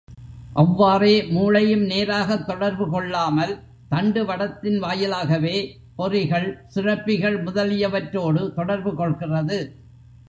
[0.53, 3.53] அவ்வாறே மூளையும் நேராகத் தொடர்பு கொள்ளாமல்,
[3.89, 5.55] தண்டு வடத்தின் வாயிலாகவே
[5.97, 9.59] பொறிகள், சுரப்பிகள் முதலியவற்றோடு தொடர்பு கொள்கிறது.